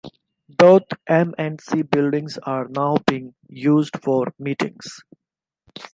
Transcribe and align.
Both 0.49 0.87
M 1.05 1.35
and 1.37 1.61
C 1.61 1.83
buildings 1.83 2.39
are 2.41 2.67
now 2.67 2.97
being 3.05 3.35
used 3.49 4.01
for 4.01 4.33
meetings. 4.39 5.01